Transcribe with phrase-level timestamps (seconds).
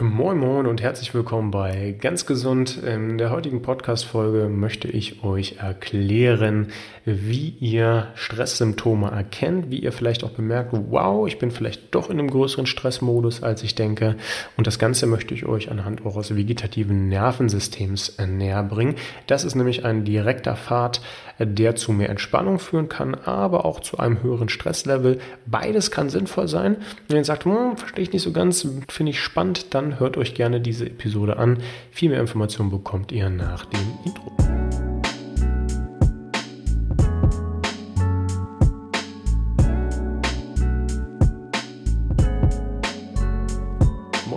[0.00, 2.82] Moin Moin und herzlich willkommen bei Ganz Gesund.
[2.82, 6.72] In der heutigen Podcast-Folge möchte ich euch erklären,
[7.04, 12.18] wie ihr Stresssymptome erkennt, wie ihr vielleicht auch bemerkt, wow, ich bin vielleicht doch in
[12.18, 14.16] einem größeren Stressmodus, als ich denke.
[14.56, 18.96] Und das Ganze möchte ich euch anhand eures vegetativen Nervensystems näher bringen.
[19.28, 21.02] Das ist nämlich ein direkter Pfad,
[21.38, 25.20] der zu mehr Entspannung führen kann, aber auch zu einem höheren Stresslevel.
[25.46, 26.78] Beides kann sinnvoll sein.
[27.06, 30.16] Wenn ihr sagt, hm, verstehe ich nicht so ganz, finde ich spannend, dann dann hört
[30.16, 31.58] euch gerne diese Episode an.
[31.90, 34.32] Viel mehr Informationen bekommt ihr nach dem Intro.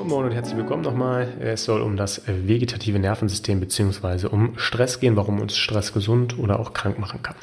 [0.07, 1.27] Und herzlich willkommen nochmal.
[1.39, 4.27] Es soll um das vegetative Nervensystem bzw.
[4.27, 7.35] um Stress gehen, warum uns Stress gesund oder auch krank machen kann.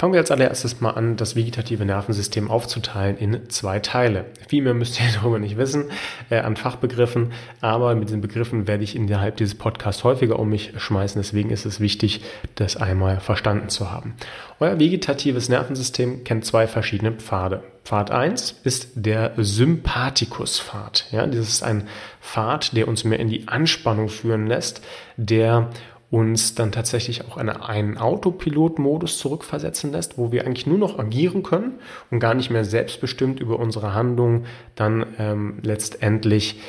[0.00, 4.24] Fangen wir als allererstes mal an, das vegetative Nervensystem aufzuteilen in zwei Teile.
[4.48, 5.90] Viel mehr müsst ihr darüber nicht wissen
[6.30, 10.72] äh, an Fachbegriffen, aber mit den Begriffen werde ich innerhalb dieses Podcasts häufiger um mich
[10.74, 11.20] schmeißen.
[11.20, 12.22] Deswegen ist es wichtig,
[12.54, 14.14] das einmal verstanden zu haben.
[14.58, 17.62] Euer vegetatives Nervensystem kennt zwei verschiedene Pfade.
[17.84, 21.08] Pfad 1 ist der Sympathikus-Pfad.
[21.10, 21.88] Ja, das ist ein
[22.22, 24.80] Pfad, der uns mehr in die Anspannung führen lässt,
[25.18, 25.68] der
[26.10, 31.42] uns dann tatsächlich auch eine, einen Autopilot-Modus zurückversetzen lässt, wo wir eigentlich nur noch agieren
[31.42, 31.74] können
[32.10, 34.44] und gar nicht mehr selbstbestimmt über unsere Handlung
[34.74, 36.60] dann ähm, letztendlich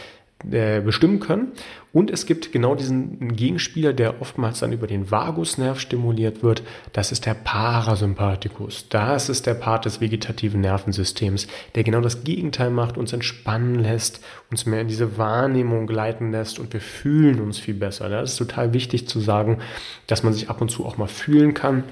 [0.50, 1.52] äh, bestimmen können.
[1.94, 6.64] Und es gibt genau diesen Gegenspieler, der oftmals dann über den Vagusnerv stimuliert wird.
[6.94, 8.88] Das ist der Parasympathikus.
[8.88, 14.24] Das ist der Part des vegetativen Nervensystems, der genau das Gegenteil macht, uns entspannen lässt,
[14.50, 18.08] uns mehr in diese Wahrnehmung gleiten lässt und wir fühlen uns viel besser.
[18.08, 19.60] Das ist total wichtig zu sagen,
[20.08, 21.84] dass man sich ab und zu auch mal fühlen kann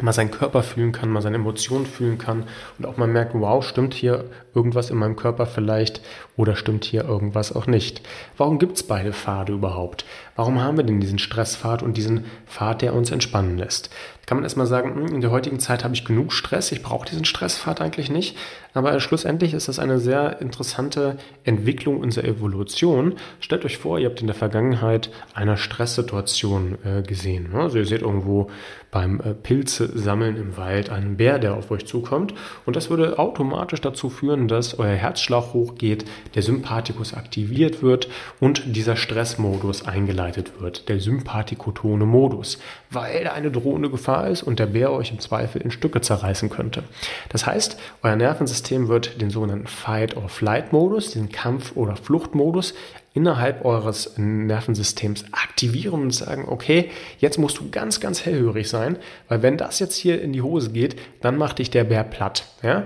[0.00, 2.44] mal seinen Körper fühlen kann, mal seine Emotionen fühlen kann
[2.78, 6.00] und auch mal merkt, wow, stimmt hier irgendwas in meinem Körper vielleicht
[6.36, 8.02] oder stimmt hier irgendwas auch nicht.
[8.36, 10.04] Warum gibt es beide Pfade überhaupt?
[10.36, 13.90] Warum haben wir denn diesen Stresspfad und diesen Pfad, der uns entspannen lässt?
[14.26, 17.08] Kann man erstmal sagen, hm, in der heutigen Zeit habe ich genug Stress, ich brauche
[17.08, 18.36] diesen Stresspfad eigentlich nicht.
[18.74, 23.14] Aber schlussendlich ist das eine sehr interessante Entwicklung unserer Evolution.
[23.38, 27.54] Stellt euch vor, ihr habt in der Vergangenheit eine Stresssituation äh, gesehen.
[27.54, 28.50] Also ihr seht irgendwo
[28.90, 32.34] beim äh, Pilze sammeln im Wald einen Bär, der auf euch zukommt.
[32.66, 38.08] Und das würde automatisch dazu führen, dass euer Herzschlag hochgeht, der Sympathikus aktiviert wird
[38.40, 42.58] und dieser Stressmodus eingeleitet wird, der sympathikotone Modus,
[42.90, 46.00] weil da eine drohende Gefahr Gefahr ist und der Bär euch im Zweifel in Stücke
[46.00, 46.84] zerreißen könnte.
[47.30, 52.74] Das heißt, euer Nervensystem wird den sogenannten Fight-or-Flight-Modus, den Kampf- oder Fluchtmodus,
[53.14, 58.98] innerhalb eures Nervensystems aktivieren und sagen, okay, jetzt musst du ganz, ganz hellhörig sein,
[59.28, 62.44] weil wenn das jetzt hier in die Hose geht, dann macht dich der Bär platt.
[62.62, 62.84] Ja?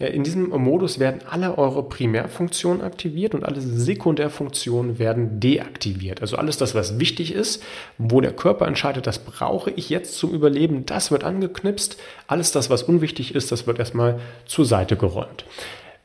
[0.00, 6.22] In diesem Modus werden alle eure Primärfunktionen aktiviert und alle Sekundärfunktionen werden deaktiviert.
[6.22, 7.62] Also alles das, was wichtig ist,
[7.98, 11.98] wo der Körper entscheidet, das brauche ich jetzt zum Überleben, das wird angeknipst.
[12.26, 15.44] Alles das, was unwichtig ist, das wird erstmal zur Seite geräumt.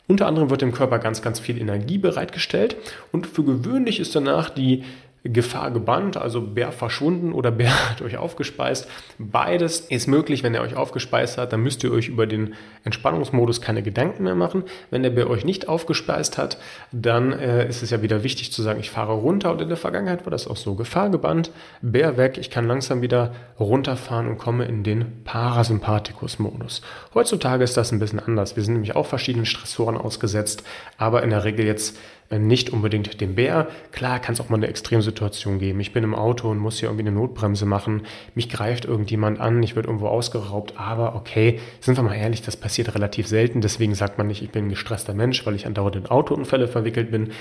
[0.08, 2.76] Unter anderem wird dem Körper ganz, ganz viel Energie bereitgestellt.
[3.12, 4.84] Und für gewöhnlich ist danach die
[5.26, 8.88] Gefahr gebannt, also Bär verschwunden oder Bär hat euch aufgespeist.
[9.18, 12.54] Beides ist möglich, wenn er euch aufgespeist hat, dann müsst ihr euch über den
[12.84, 14.64] Entspannungsmodus keine Gedanken mehr machen.
[14.92, 16.60] Wenn der Bär euch nicht aufgespeist hat,
[16.92, 19.78] dann äh, ist es ja wieder wichtig zu sagen, ich fahre runter und in der
[19.78, 20.76] Vergangenheit war das auch so.
[20.76, 26.82] Gefahr gebannt, Bär weg, ich kann langsam wieder runterfahren und komme in den Parasympathikus-Modus.
[27.14, 28.56] Heutzutage ist das ein bisschen anders.
[28.56, 30.64] Wir sind nämlich auch verschiedenen Stressoren ausgesetzt,
[30.98, 31.98] aber in der Regel jetzt
[32.32, 33.68] nicht unbedingt dem Bär.
[33.92, 35.80] Klar kann es auch mal eine Extremsituation geben.
[35.80, 38.04] Ich bin im Auto und muss hier irgendwie eine Notbremse machen.
[38.34, 40.74] Mich greift irgendjemand an, ich werde irgendwo ausgeraubt.
[40.78, 43.62] Aber okay, sind wir mal ehrlich, das passiert relativ selten.
[43.62, 47.12] Deswegen sagt man nicht, ich bin ein gestresster Mensch, weil ich andauernd in Autounfälle verwickelt
[47.12, 47.32] bin.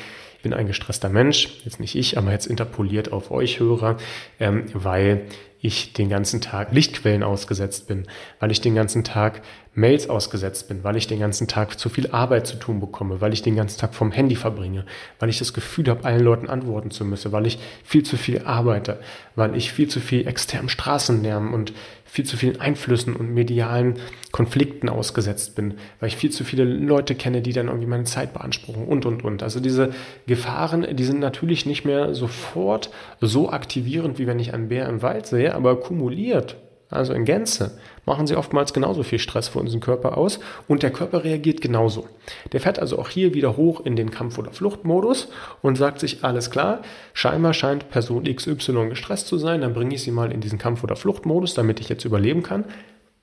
[0.45, 3.97] Bin ein gestresster Mensch, jetzt nicht ich, aber jetzt interpoliert auf euch Hörer,
[4.39, 5.27] ähm, weil
[5.65, 8.07] ich den ganzen Tag Lichtquellen ausgesetzt bin,
[8.39, 9.41] weil ich den ganzen Tag
[9.73, 13.33] Mails ausgesetzt bin, weil ich den ganzen Tag zu viel Arbeit zu tun bekomme, weil
[13.33, 14.85] ich den ganzen Tag vom Handy verbringe,
[15.19, 18.43] weil ich das Gefühl habe, allen Leuten antworten zu müssen, weil ich viel zu viel
[18.45, 19.01] arbeite,
[19.37, 21.73] weil ich viel zu viel externen Straßenlärm und
[22.05, 23.95] viel zu vielen Einflüssen und medialen
[24.31, 28.33] Konflikten ausgesetzt bin, weil ich viel zu viele Leute kenne, die dann irgendwie meine Zeit
[28.33, 29.43] beanspruchen und, und, und.
[29.43, 29.93] Also diese
[30.27, 32.91] Gefahren, die sind natürlich nicht mehr sofort
[33.21, 36.57] so aktivierend, wie wenn ich einen Bär im Wald sehe, aber kumuliert
[36.95, 40.91] also in Gänze, machen sie oftmals genauso viel Stress für unseren Körper aus und der
[40.91, 42.09] Körper reagiert genauso.
[42.53, 45.29] Der fährt also auch hier wieder hoch in den Kampf- oder Fluchtmodus
[45.63, 46.83] und sagt sich, alles klar,
[47.13, 50.85] scheinbar scheint Person XY gestresst zu sein, dann bringe ich sie mal in diesen Kampf-
[50.85, 52.65] oder Fluchtmodus, damit ich jetzt überleben kann.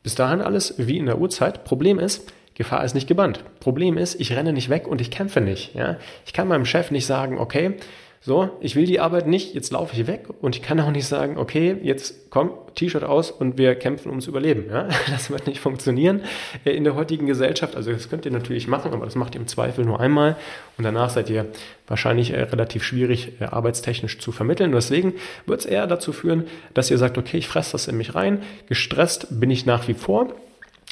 [0.04, 1.64] Bis dahin alles wie in der Uhrzeit.
[1.64, 3.44] Problem ist, Gefahr ist nicht gebannt.
[3.60, 5.74] Problem ist, ich renne nicht weg und ich kämpfe nicht.
[5.74, 5.98] Ja?
[6.26, 7.78] Ich kann meinem Chef nicht sagen, okay,
[8.24, 11.08] So, ich will die Arbeit nicht, jetzt laufe ich weg und ich kann auch nicht
[11.08, 14.66] sagen, okay, jetzt komm, T-Shirt aus und wir kämpfen ums Überleben.
[14.70, 14.90] Ja?
[15.10, 16.22] Das wird nicht funktionieren
[16.64, 17.76] äh, in der heutigen Gesellschaft.
[17.76, 20.36] Also das könnt ihr natürlich machen, aber das macht ihr im Zweifel nur einmal
[20.78, 21.48] und danach seid ihr
[21.88, 24.70] wahrscheinlich äh, relativ schwierig äh, arbeitstechnisch zu vermitteln.
[24.70, 25.16] Und deswegen
[25.48, 26.46] wird es eher dazu führen,
[26.76, 29.96] dass ihr sagt, okay, ich fresse das in mich rein, gestresst bin ich nach wie
[29.96, 30.28] vor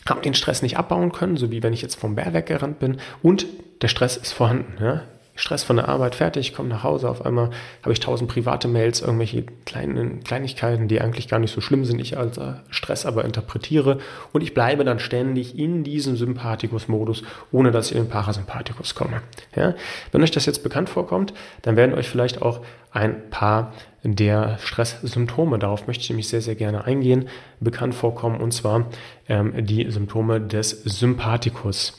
[0.07, 2.97] habe den Stress nicht abbauen können, so wie wenn ich jetzt vom Bär weggerannt bin
[3.21, 3.45] und
[3.81, 4.83] der Stress ist vorhanden.
[4.83, 5.03] Ja?
[5.39, 7.49] Stress von der Arbeit fertig, komme nach Hause, auf einmal
[7.81, 12.01] habe ich tausend private Mails, irgendwelche kleinen Kleinigkeiten, die eigentlich gar nicht so schlimm sind,
[12.01, 13.99] ich als äh, Stress aber interpretiere
[14.33, 19.21] und ich bleibe dann ständig in diesem Sympathikus-Modus, ohne dass ich in den Parasympathikus komme.
[19.55, 19.75] Ja?
[20.11, 22.59] Wenn euch das jetzt bekannt vorkommt, dann werden euch vielleicht auch
[22.91, 23.71] ein paar
[24.03, 27.29] der Stresssymptome, darauf möchte ich nämlich sehr, sehr gerne eingehen,
[27.61, 28.87] bekannt vorkommen, und zwar
[29.29, 31.97] ähm, die Symptome des Sympathikus.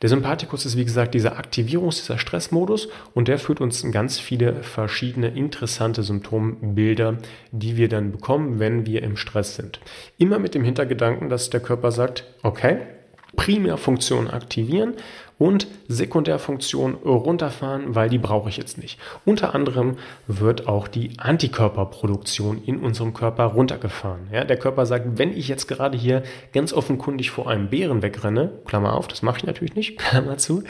[0.00, 4.18] Der Sympathikus ist wie gesagt dieser Aktivierungs-, dieser Stressmodus und der führt uns in ganz
[4.18, 7.18] viele verschiedene interessante Symptombilder,
[7.50, 9.80] die wir dann bekommen, wenn wir im Stress sind.
[10.16, 12.78] Immer mit dem Hintergedanken, dass der Körper sagt, okay,
[13.36, 14.94] Primärfunktion aktivieren
[15.38, 18.98] und Sekundärfunktion runterfahren, weil die brauche ich jetzt nicht.
[19.24, 19.96] Unter anderem
[20.26, 24.28] wird auch die Antikörperproduktion in unserem Körper runtergefahren.
[24.32, 28.50] Ja, der Körper sagt, wenn ich jetzt gerade hier ganz offenkundig vor einem Bären wegrenne,
[28.66, 30.64] Klammer auf, das mache ich natürlich nicht, Klammer zu,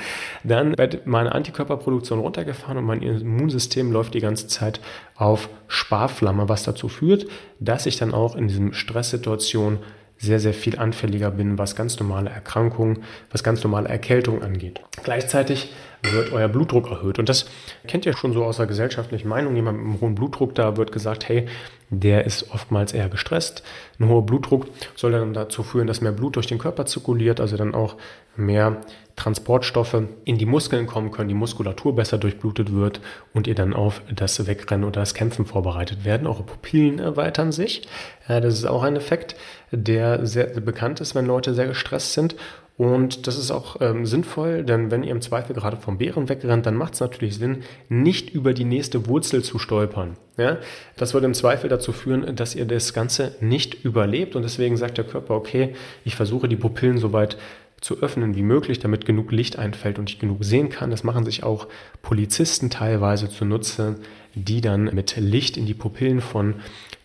[0.45, 4.81] dann wird meine Antikörperproduktion runtergefahren und mein Immunsystem läuft die ganze Zeit
[5.17, 7.27] auf Sparflamme, was dazu führt,
[7.59, 9.79] dass ich dann auch in diesem Stresssituation
[10.19, 14.81] sehr, sehr viel anfälliger bin, was ganz normale Erkrankungen, was ganz normale Erkältungen angeht.
[15.05, 15.73] Gleichzeitig
[16.03, 17.19] wird euer Blutdruck erhöht.
[17.19, 17.47] Und das
[17.87, 19.57] kennt ihr schon so aus der gesellschaftlichen Meinung.
[19.57, 21.47] Jemand mit einem hohen Blutdruck, da wird gesagt, hey,
[21.91, 23.63] der ist oftmals eher gestresst.
[23.99, 27.57] Ein hoher Blutdruck soll dann dazu führen, dass mehr Blut durch den Körper zirkuliert, also
[27.57, 27.97] dann auch
[28.37, 28.83] mehr
[29.17, 33.01] Transportstoffe in die Muskeln kommen können, die Muskulatur besser durchblutet wird
[33.33, 36.27] und ihr dann auf das Wegrennen oder das Kämpfen vorbereitet werden.
[36.27, 37.89] Eure Pupillen erweitern sich.
[38.29, 39.35] Das ist auch ein Effekt,
[39.73, 42.37] der sehr bekannt ist, wenn Leute sehr gestresst sind.
[42.79, 46.65] Und das ist auch ähm, sinnvoll, denn wenn ihr im Zweifel gerade vom Bären wegrennt,
[46.65, 50.17] dann macht es natürlich Sinn, nicht über die nächste Wurzel zu stolpern.
[50.37, 50.59] Ja?
[50.97, 54.97] Das würde im Zweifel dazu führen, dass ihr das Ganze nicht überlebt und deswegen sagt
[54.97, 57.37] der Körper, okay, ich versuche die Pupillen soweit
[57.81, 60.91] zu öffnen wie möglich, damit genug Licht einfällt und ich genug sehen kann.
[60.91, 61.67] Das machen sich auch
[62.01, 63.97] Polizisten teilweise zunutze,
[64.35, 66.55] die dann mit Licht in die Pupillen von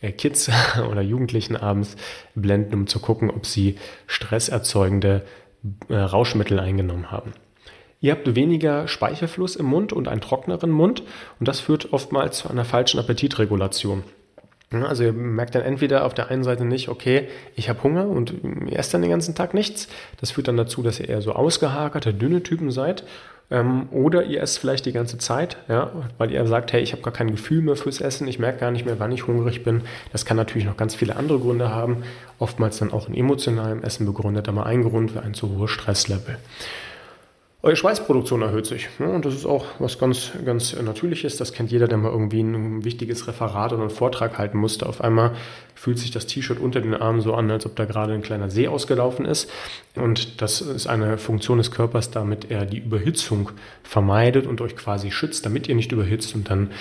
[0.01, 0.51] äh, Kids
[0.91, 1.95] oder Jugendlichen abends
[2.35, 5.23] blenden, um zu gucken, ob sie stresserzeugende
[5.89, 7.33] äh, Rauschmittel eingenommen haben.
[7.99, 11.03] Ihr habt weniger Speichelfluss im Mund und einen trockneren Mund
[11.39, 14.03] und das führt oftmals zu einer falschen Appetitregulation.
[14.71, 18.33] Also ihr merkt dann entweder auf der einen Seite nicht, okay, ich habe Hunger und
[18.71, 19.87] esst dann den ganzen Tag nichts.
[20.19, 23.03] Das führt dann dazu, dass ihr eher so ausgehakerte, dünne Typen seid.
[23.53, 27.03] Ähm, oder ihr esst vielleicht die ganze Zeit, ja, weil ihr sagt, hey, ich habe
[27.03, 29.81] gar kein Gefühl mehr fürs Essen, ich merke gar nicht mehr, wann ich hungrig bin.
[30.11, 31.97] Das kann natürlich noch ganz viele andere Gründe haben,
[32.39, 36.37] oftmals dann auch in emotionalem Essen begründet, aber ein Grund für ein zu hohes Stresslevel.
[37.65, 38.89] Eure Schweißproduktion erhöht sich.
[38.99, 39.07] Ne?
[39.07, 41.37] Und das ist auch was ganz, ganz Natürliches.
[41.37, 44.85] Das kennt jeder, der mal irgendwie ein wichtiges Referat oder einen Vortrag halten musste.
[44.85, 45.31] Auf einmal
[45.73, 48.49] fühlt sich das T-Shirt unter den Armen so an, als ob da gerade ein kleiner
[48.49, 49.49] See ausgelaufen ist.
[49.95, 53.51] Und das ist eine Funktion des Körpers, damit er die Überhitzung
[53.81, 56.71] vermeidet und euch quasi schützt, damit ihr nicht überhitzt und dann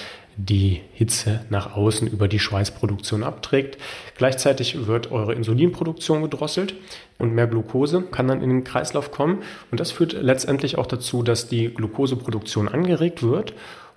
[0.44, 3.78] die Hitze nach außen über die Schweißproduktion abträgt.
[4.16, 6.74] Gleichzeitig wird eure Insulinproduktion gedrosselt
[7.18, 9.42] und mehr Glucose kann dann in den Kreislauf kommen.
[9.70, 13.54] Und das führt letztendlich auch dazu, dass die Glukoseproduktion angeregt wird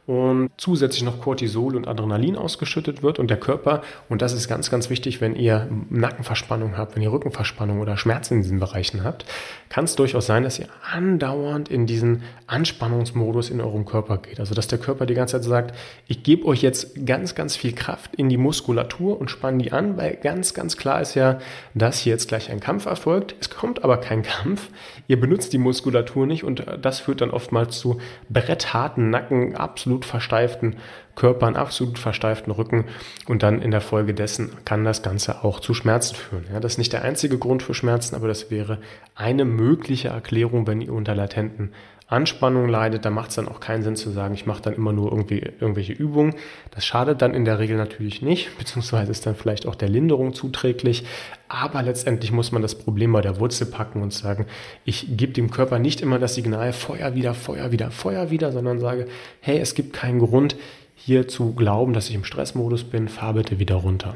[0.07, 4.69] und zusätzlich noch Cortisol und Adrenalin ausgeschüttet wird und der Körper, und das ist ganz,
[4.69, 9.25] ganz wichtig, wenn ihr Nackenverspannung habt, wenn ihr Rückenverspannung oder Schmerzen in diesen Bereichen habt,
[9.69, 14.39] kann es durchaus sein, dass ihr andauernd in diesen Anspannungsmodus in eurem Körper geht.
[14.39, 15.75] Also dass der Körper die ganze Zeit sagt,
[16.07, 19.97] ich gebe euch jetzt ganz, ganz viel Kraft in die Muskulatur und spanne die an,
[19.97, 21.39] weil ganz, ganz klar ist ja,
[21.73, 23.35] dass hier jetzt gleich ein Kampf erfolgt.
[23.39, 24.69] Es kommt aber kein Kampf.
[25.07, 30.05] Ihr benutzt die Muskulatur nicht und das führt dann oftmals zu brettharten Nacken, absolut absolut
[30.05, 30.75] versteiften
[31.15, 32.85] Körper, einen absolut versteiften Rücken
[33.27, 36.45] und dann in der Folge dessen kann das Ganze auch zu Schmerzen führen.
[36.51, 38.79] Ja, das ist nicht der einzige Grund für Schmerzen, aber das wäre
[39.15, 41.71] eine mögliche Erklärung, wenn ihr unter latenten
[42.07, 44.93] Anspannung leidet, da macht es dann auch keinen Sinn zu sagen, ich mache dann immer
[44.93, 46.35] nur irgendwie irgendwelche Übungen.
[46.69, 50.33] Das schadet dann in der Regel natürlich nicht, beziehungsweise ist dann vielleicht auch der Linderung
[50.33, 51.03] zuträglich.
[51.47, 54.45] Aber letztendlich muss man das Problem bei der Wurzel packen und sagen,
[54.83, 58.79] ich gebe dem Körper nicht immer das Signal Feuer wieder, Feuer wieder, Feuer wieder, sondern
[58.79, 59.07] sage,
[59.39, 60.55] hey, es gibt keinen Grund
[60.95, 64.15] hier zu glauben, dass ich im Stressmodus bin, fahr bitte wieder runter.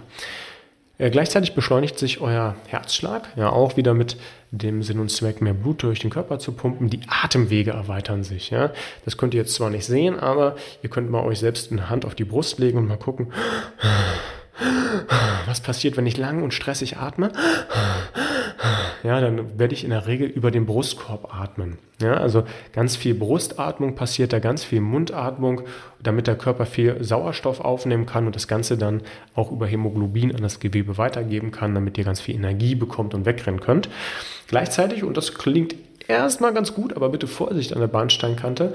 [1.00, 4.18] Äh, gleichzeitig beschleunigt sich euer Herzschlag, ja auch wieder mit
[4.52, 6.90] dem Sinn und Zweck, mehr Blut durch den Körper zu pumpen.
[6.90, 8.50] Die Atemwege erweitern sich.
[8.50, 8.72] Ja.
[9.06, 12.06] Das könnt ihr jetzt zwar nicht sehen, aber ihr könnt mal euch selbst eine Hand
[12.06, 13.32] auf die Brust legen und mal gucken,
[15.46, 17.32] was passiert, wenn ich lang und stressig atme
[19.04, 21.78] ja, dann werde ich in der Regel über den Brustkorb atmen.
[22.02, 25.64] Ja, also ganz viel Brustatmung passiert da, ganz viel Mundatmung,
[26.02, 29.02] damit der Körper viel Sauerstoff aufnehmen kann und das Ganze dann
[29.36, 33.26] auch über Hämoglobin an das Gewebe weitergeben kann, damit ihr ganz viel Energie bekommt und
[33.26, 33.90] wegrennen könnt.
[34.48, 35.76] Gleichzeitig, und das klingt
[36.08, 38.74] erstmal ganz gut, aber bitte Vorsicht an der Bahnsteinkante,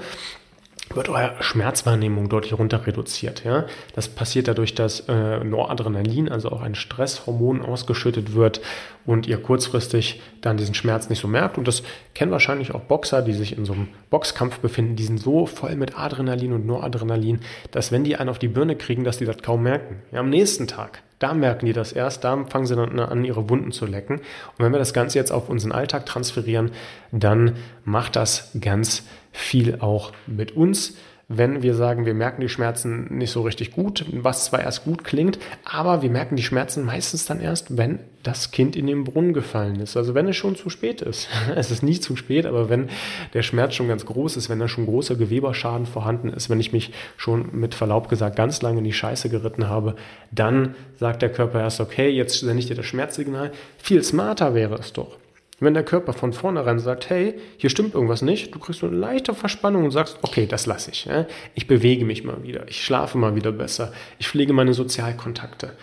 [0.93, 3.43] wird eure Schmerzwahrnehmung deutlich runter reduziert.
[3.43, 3.65] Ja?
[3.93, 8.61] Das passiert dadurch, dass äh, Noradrenalin, also auch ein Stresshormon, ausgeschüttet wird
[9.05, 11.57] und ihr kurzfristig dann diesen Schmerz nicht so merkt.
[11.57, 14.95] Und das kennen wahrscheinlich auch Boxer, die sich in so einem Boxkampf befinden.
[14.95, 17.39] Die sind so voll mit Adrenalin und Noradrenalin,
[17.71, 20.01] dass wenn die einen auf die Birne kriegen, dass die das kaum merken.
[20.11, 23.49] Ja, am nächsten Tag, da merken die das erst, da fangen sie dann an, ihre
[23.49, 24.15] Wunden zu lecken.
[24.17, 26.71] Und wenn wir das Ganze jetzt auf unseren Alltag transferieren,
[27.11, 33.17] dann macht das ganz viel auch mit uns wenn wir sagen, wir merken die Schmerzen
[33.17, 37.25] nicht so richtig gut, was zwar erst gut klingt, aber wir merken die Schmerzen meistens
[37.25, 39.97] dann erst, wenn das Kind in den Brunnen gefallen ist.
[39.97, 41.27] Also wenn es schon zu spät ist.
[41.55, 42.89] Es ist nicht zu spät, aber wenn
[43.33, 46.73] der Schmerz schon ganz groß ist, wenn da schon großer Geweberschaden vorhanden ist, wenn ich
[46.73, 49.95] mich schon mit Verlaub gesagt ganz lange in die Scheiße geritten habe,
[50.31, 53.51] dann sagt der Körper erst, okay, jetzt sende ich dir das Schmerzsignal.
[53.77, 55.17] Viel smarter wäre es doch,
[55.59, 58.97] wenn der Körper von vornherein sagt, hey, hier stimmt irgendwas nicht, du kriegst so eine
[58.97, 61.07] leichte Verspannung und sagst, okay, das lasse ich.
[61.53, 65.73] Ich bewege mich mal wieder, ich schlafe mal wieder besser, ich pflege meine Sozialkontakte,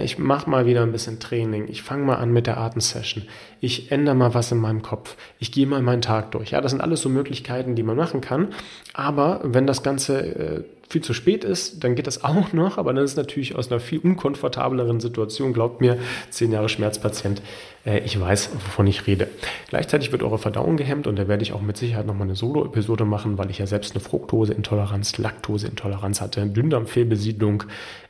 [0.00, 3.24] ich mache mal wieder ein bisschen Training, ich fange mal an mit der Atemsession,
[3.60, 6.50] ich ändere mal was in meinem Kopf, ich gehe mal meinen Tag durch.
[6.52, 8.48] Ja, das sind alles so Möglichkeiten, die man machen kann.
[8.94, 12.92] Aber wenn das Ganze äh, viel zu spät ist, dann geht das auch noch, aber
[12.92, 15.98] dann ist natürlich aus einer viel unkomfortableren Situation, glaubt mir,
[16.30, 17.42] zehn Jahre Schmerzpatient,
[17.86, 19.28] äh, ich weiß, wovon ich rede.
[19.68, 23.04] Gleichzeitig wird eure Verdauung gehemmt und da werde ich auch mit Sicherheit nochmal eine Solo-Episode
[23.04, 27.64] machen, weil ich ja selbst eine Fructoseintoleranz, Laktoseintoleranz hatte, Dünndarmfehlbesiedlung,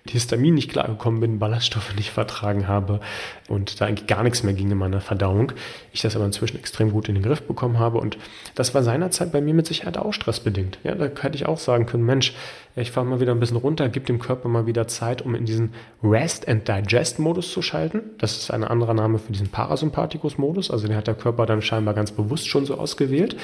[0.08, 1.40] Histamin nicht klargekommen bin,
[1.72, 3.00] Ballaststoffe nicht vertragen habe
[3.48, 5.52] und da eigentlich gar nichts mehr ging in meiner Verdauung.
[5.92, 8.18] Ich das aber inzwischen extrem gut in den Griff bekommen habe und
[8.54, 10.78] das war seinerzeit bei mir mit Sicherheit auch stressbedingt.
[10.84, 12.34] Ja, da hätte ich auch sagen können, Mensch,
[12.76, 15.44] ich fahre mal wieder ein bisschen runter, gib dem Körper mal wieder Zeit, um in
[15.44, 18.00] diesen Rest and Digest Modus zu schalten.
[18.18, 21.62] Das ist ein anderer Name für diesen Parasympathikus Modus, also den hat der Körper dann
[21.62, 23.36] scheinbar ganz bewusst schon so ausgewählt.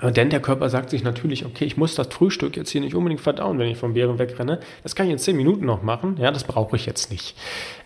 [0.00, 2.94] Äh, denn der Körper sagt sich natürlich, okay, ich muss das Frühstück jetzt hier nicht
[2.94, 4.60] unbedingt verdauen, wenn ich vom Bären wegrenne.
[4.82, 6.16] Das kann ich in zehn Minuten noch machen.
[6.20, 7.36] Ja, das brauche ich jetzt nicht.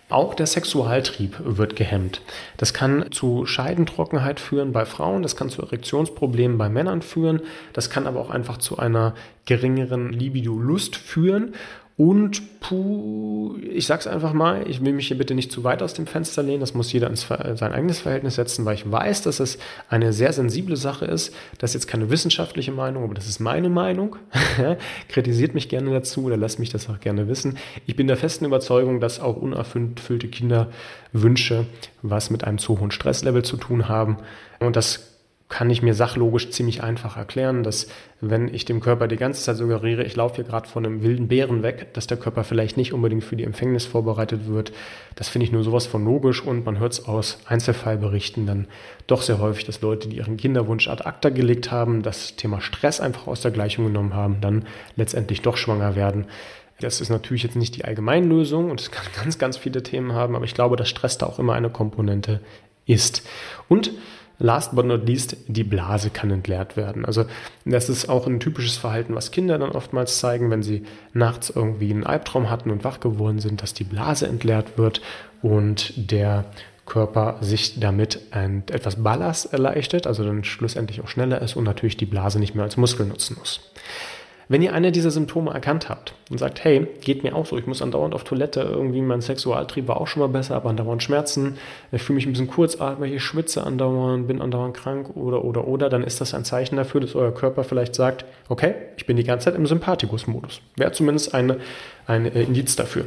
[0.09, 2.21] Auch der Sexualtrieb wird gehemmt.
[2.57, 7.43] Das kann zu Scheidentrockenheit führen bei Frauen, das kann zu Erektionsproblemen bei Männern führen,
[7.75, 9.15] das kann aber auch einfach zu einer
[9.45, 11.55] geringeren Libido-Lust führen
[12.01, 15.93] und puh, ich sag's einfach mal, ich will mich hier bitte nicht zu weit aus
[15.93, 19.39] dem Fenster lehnen, das muss jeder ins sein eigenes Verhältnis setzen, weil ich weiß, dass
[19.39, 19.59] es
[19.91, 21.35] eine sehr sensible Sache ist.
[21.59, 24.17] Das ist jetzt keine wissenschaftliche Meinung, aber das ist meine Meinung.
[25.11, 27.59] Kritisiert mich gerne dazu oder lasst mich das auch gerne wissen.
[27.85, 31.67] Ich bin der festen Überzeugung, dass auch unerfüllte Kinderwünsche
[32.01, 34.17] was mit einem zu hohen Stresslevel zu tun haben.
[34.59, 35.20] Und das
[35.51, 37.89] kann ich mir sachlogisch ziemlich einfach erklären, dass
[38.21, 41.27] wenn ich dem Körper die ganze Zeit suggeriere, ich laufe hier gerade von einem wilden
[41.27, 44.73] Bären weg, dass der Körper vielleicht nicht unbedingt für die Empfängnis vorbereitet wird.
[45.17, 48.69] Das finde ich nur sowas von logisch und man hört es aus Einzelfallberichten dann
[49.09, 53.01] doch sehr häufig, dass Leute, die ihren Kinderwunsch ad acta gelegt haben, das Thema Stress
[53.01, 56.27] einfach aus der Gleichung genommen haben, dann letztendlich doch schwanger werden.
[56.79, 60.37] Das ist natürlich jetzt nicht die Allgemeinlösung und es kann ganz, ganz viele Themen haben,
[60.37, 62.41] aber ich glaube, dass Stress da auch immer eine Komponente
[62.87, 63.27] ist.
[63.69, 63.91] Und
[64.43, 67.05] Last but not least, die Blase kann entleert werden.
[67.05, 67.27] Also
[67.67, 70.83] das ist auch ein typisches Verhalten, was Kinder dann oftmals zeigen, wenn sie
[71.13, 75.03] nachts irgendwie einen Albtraum hatten und wach geworden sind, dass die Blase entleert wird
[75.43, 76.47] und der
[76.87, 81.99] Körper sich damit ein, etwas Ballast erleichtert, also dann schlussendlich auch schneller ist und natürlich
[81.99, 83.61] die Blase nicht mehr als Muskel nutzen muss.
[84.51, 87.69] Wenn ihr eine dieser Symptome erkannt habt und sagt, hey, geht mir auch so, ich
[87.69, 91.57] muss andauernd auf Toilette, irgendwie mein Sexualtrieb war auch schon mal besser, aber andauernd Schmerzen,
[91.93, 95.89] ich fühle mich ein bisschen kurzatmig, ich schwitze andauernd, bin andauernd krank oder, oder, oder,
[95.89, 99.23] dann ist das ein Zeichen dafür, dass euer Körper vielleicht sagt, okay, ich bin die
[99.23, 100.63] ganze Zeit im Sympathikus-Modus.
[100.75, 101.59] Wäre zumindest eine,
[102.09, 103.05] ein äh, Indiz dafür.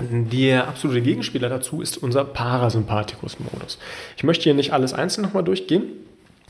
[0.00, 3.78] Der absolute Gegenspieler dazu ist unser Parasympathikus-Modus.
[4.16, 5.84] Ich möchte hier nicht alles einzeln nochmal durchgehen,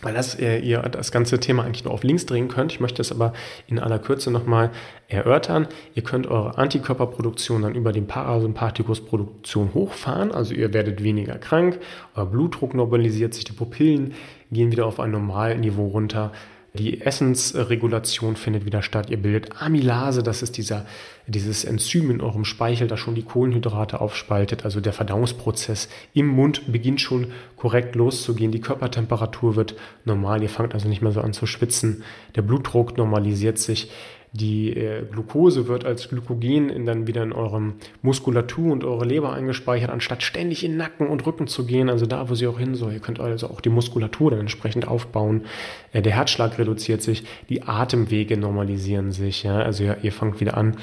[0.05, 2.73] weil das, äh, ihr das ganze Thema eigentlich nur auf links drehen könnt.
[2.73, 3.33] Ich möchte es aber
[3.67, 4.71] in aller Kürze nochmal
[5.09, 5.67] erörtern.
[5.95, 11.81] Ihr könnt eure Antikörperproduktion dann über die Parasympathikusproduktion hochfahren, also ihr werdet weniger krank,
[12.15, 14.15] euer Blutdruck normalisiert sich, die Pupillen
[14.51, 16.33] gehen wieder auf ein Normalniveau runter.
[16.77, 19.09] Die Essensregulation findet wieder statt.
[19.09, 20.85] Ihr bildet Amylase, das ist dieser,
[21.29, 24.65] dieses Enzym in eurem Speichel, das schon die Kohlenhydrate aufspaltet.
[24.65, 28.51] Also der Verdauungsprozess im Mund beginnt schon korrekt loszugehen.
[28.51, 30.43] Die Körpertemperatur wird normal.
[30.43, 32.03] Ihr fangt also nicht mehr so an zu schwitzen.
[32.35, 33.93] Der Blutdruck normalisiert sich.
[34.37, 39.33] Die äh, Glucose wird als Glykogen in, dann wieder in eurem Muskulatur und eure Leber
[39.33, 42.75] eingespeichert, anstatt ständig in Nacken und Rücken zu gehen, also da, wo sie auch hin
[42.75, 42.95] soll.
[42.95, 45.45] Ihr könnt also auch die Muskulatur dann entsprechend aufbauen.
[45.93, 49.45] Äh, der Herzschlag reduziert sich, die Atemwege normalisieren sich.
[49.45, 49.59] Ja?
[49.59, 50.79] Also ihr, ihr fangt wieder an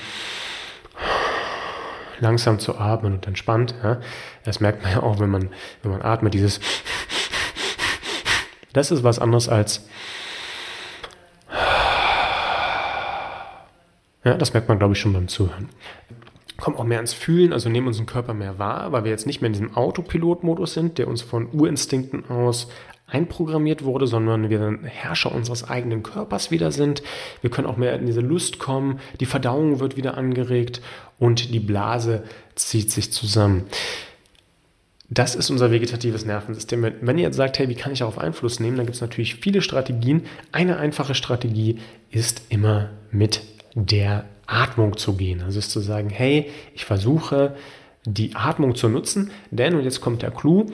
[2.22, 3.76] langsam zu atmen und entspannt.
[3.84, 4.00] Ja?
[4.46, 5.50] Das merkt man ja auch, wenn man,
[5.84, 6.62] wenn man atmet, dieses
[8.72, 9.88] das ist was anderes als
[14.24, 15.70] Ja, das merkt man, glaube ich, schon beim Zuhören.
[16.58, 19.42] Kommen auch mehr ins Fühlen, also nehmen unseren Körper mehr wahr, weil wir jetzt nicht
[19.42, 22.68] mehr in diesem Autopilot-Modus sind, der uns von Urinstinkten aus
[23.08, 27.04] einprogrammiert wurde, sondern wir dann Herrscher unseres eigenen Körpers wieder sind.
[27.42, 30.82] Wir können auch mehr in diese Lust kommen, die Verdauung wird wieder angeregt
[31.20, 32.24] und die Blase
[32.56, 33.66] zieht sich zusammen.
[35.10, 36.82] Das ist unser vegetatives Nervensystem.
[37.02, 39.36] Wenn ihr jetzt sagt, hey, wie kann ich darauf Einfluss nehmen, dann gibt es natürlich
[39.36, 40.24] viele Strategien.
[40.54, 41.80] Eine einfache Strategie
[42.12, 43.42] ist immer mit
[43.76, 45.42] der Atmung zu gehen.
[45.42, 47.56] Also ist zu sagen, hey, ich versuche
[48.06, 50.66] die Atmung zu nutzen, denn, und jetzt kommt der Clou,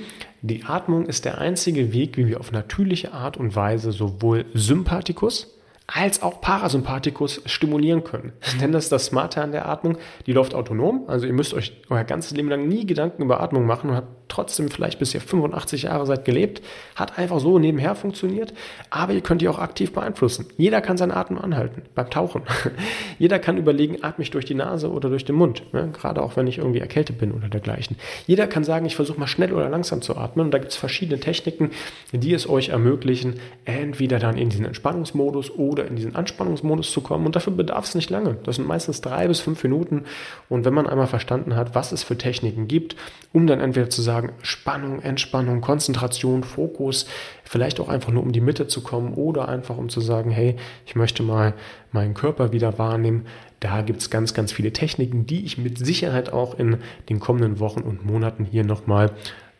[0.41, 5.53] die Atmung ist der einzige Weg, wie wir auf natürliche Art und Weise sowohl Sympathikus
[5.87, 8.33] als auch Parasympathikus stimulieren können.
[8.59, 9.97] Nenne das das Smarte an der Atmung.
[10.25, 13.65] Die läuft autonom, also ihr müsst euch euer ganzes Leben lang nie Gedanken über Atmung
[13.65, 16.61] machen und habt trotzdem vielleicht bis ihr 85 Jahre seid gelebt,
[16.95, 18.53] hat einfach so nebenher funktioniert,
[18.89, 20.45] aber ihr könnt die auch aktiv beeinflussen.
[20.57, 22.43] Jeder kann seinen Atem anhalten beim Tauchen.
[23.19, 26.35] Jeder kann überlegen, atme ich durch die Nase oder durch den Mund, ja, gerade auch
[26.35, 27.97] wenn ich irgendwie erkältet bin oder dergleichen.
[28.25, 30.77] Jeder kann sagen, ich versuche mal schnell oder langsam zu atmen und da gibt es
[30.77, 31.71] verschiedene Techniken,
[32.11, 37.25] die es euch ermöglichen, entweder dann in diesen Entspannungsmodus oder in diesen Anspannungsmodus zu kommen
[37.25, 38.37] und dafür bedarf es nicht lange.
[38.43, 40.03] Das sind meistens drei bis fünf Minuten
[40.49, 42.95] und wenn man einmal verstanden hat, was es für Techniken gibt,
[43.33, 47.05] um dann entweder zu sagen, sagen, Spannung, Entspannung, Konzentration, Fokus,
[47.43, 50.55] vielleicht auch einfach nur um die Mitte zu kommen oder einfach um zu sagen, hey,
[50.85, 51.53] ich möchte mal
[51.91, 53.27] meinen Körper wieder wahrnehmen.
[53.59, 56.77] Da gibt es ganz, ganz viele Techniken, die ich mit Sicherheit auch in
[57.09, 59.11] den kommenden Wochen und Monaten hier nochmal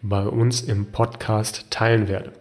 [0.01, 2.31] bei uns im Podcast teilen werde.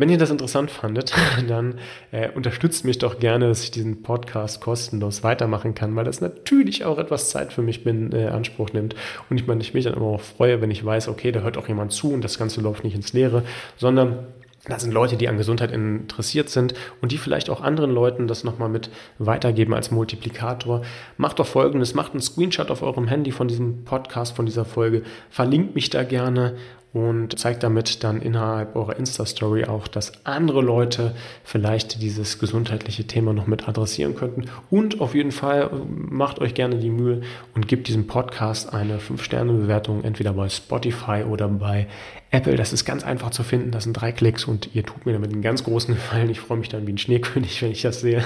[0.00, 1.12] Wenn ihr das interessant fandet,
[1.46, 1.74] dann
[2.10, 6.86] äh, unterstützt mich doch gerne, dass ich diesen Podcast kostenlos weitermachen kann, weil das natürlich
[6.86, 8.94] auch etwas Zeit für mich in äh, Anspruch nimmt.
[9.28, 11.58] Und ich meine, ich mich dann immer auch freue, wenn ich weiß, okay, da hört
[11.58, 13.42] auch jemand zu und das Ganze läuft nicht ins Leere,
[13.76, 14.20] sondern
[14.66, 18.42] das sind Leute, die an Gesundheit interessiert sind und die vielleicht auch anderen Leuten das
[18.42, 20.80] nochmal mit weitergeben als Multiplikator.
[21.18, 25.02] Macht doch folgendes, macht einen Screenshot auf eurem Handy von diesem Podcast, von dieser Folge,
[25.28, 26.56] verlinkt mich da gerne
[26.92, 33.32] und zeigt damit dann innerhalb eurer Insta-Story auch, dass andere Leute vielleicht dieses gesundheitliche Thema
[33.32, 34.46] noch mit adressieren könnten.
[34.70, 37.20] Und auf jeden Fall macht euch gerne die Mühe
[37.54, 41.86] und gebt diesem Podcast eine 5-Sterne-Bewertung, entweder bei Spotify oder bei
[42.32, 42.56] Apple.
[42.56, 43.70] Das ist ganz einfach zu finden.
[43.70, 46.28] Das sind drei Klicks und ihr tut mir damit einen ganz großen Gefallen.
[46.28, 48.24] Ich freue mich dann wie ein Schneekönig, wenn ich das sehe.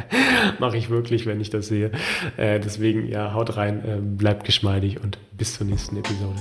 [0.60, 1.90] Mache ich wirklich, wenn ich das sehe.
[2.36, 6.36] Äh, deswegen, ja, haut rein, äh, bleibt geschmeidig und bis zur nächsten Episode.